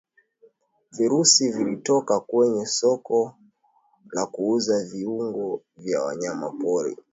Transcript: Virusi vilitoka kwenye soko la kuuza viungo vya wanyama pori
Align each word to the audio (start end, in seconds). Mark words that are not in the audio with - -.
Virusi 0.91 1.49
vilitoka 1.51 2.19
kwenye 2.19 2.65
soko 2.65 3.35
la 4.11 4.25
kuuza 4.25 4.83
viungo 4.83 5.61
vya 5.77 6.03
wanyama 6.03 6.49
pori 6.51 6.97